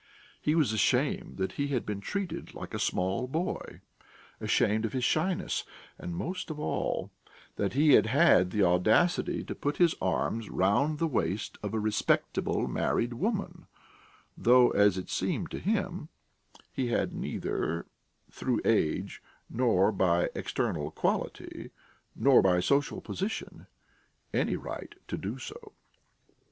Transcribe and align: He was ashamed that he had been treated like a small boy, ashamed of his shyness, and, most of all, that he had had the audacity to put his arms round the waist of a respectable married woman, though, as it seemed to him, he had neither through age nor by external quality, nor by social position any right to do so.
He 0.41 0.55
was 0.55 0.73
ashamed 0.73 1.37
that 1.37 1.51
he 1.51 1.67
had 1.67 1.85
been 1.85 2.01
treated 2.01 2.55
like 2.55 2.73
a 2.73 2.79
small 2.79 3.27
boy, 3.27 3.81
ashamed 4.39 4.83
of 4.83 4.93
his 4.93 5.03
shyness, 5.03 5.63
and, 5.99 6.15
most 6.15 6.49
of 6.49 6.59
all, 6.59 7.11
that 7.55 7.73
he 7.73 7.93
had 7.93 8.07
had 8.07 8.49
the 8.49 8.63
audacity 8.63 9.43
to 9.43 9.53
put 9.53 9.77
his 9.77 9.93
arms 10.01 10.49
round 10.49 10.97
the 10.97 11.05
waist 11.05 11.59
of 11.61 11.75
a 11.75 11.79
respectable 11.79 12.67
married 12.67 13.13
woman, 13.13 13.67
though, 14.35 14.71
as 14.71 14.97
it 14.97 15.11
seemed 15.11 15.51
to 15.51 15.59
him, 15.59 16.09
he 16.73 16.87
had 16.87 17.13
neither 17.13 17.85
through 18.31 18.59
age 18.65 19.21
nor 19.51 19.91
by 19.91 20.31
external 20.33 20.89
quality, 20.89 21.69
nor 22.15 22.41
by 22.41 22.59
social 22.59 23.01
position 23.01 23.67
any 24.33 24.55
right 24.55 24.95
to 25.07 25.15
do 25.15 25.37
so. 25.37 25.73